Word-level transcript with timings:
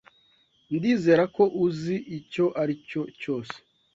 Ndizera 0.75 1.23
ko 1.35 1.43
uzi 1.65 1.95
icyo 2.17 2.45
aricyo 2.61 3.01
cyose. 3.21 3.55